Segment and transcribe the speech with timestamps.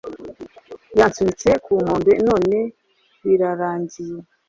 [0.99, 2.57] Yansunitse ku nkombe none
[3.25, 4.17] birarangiye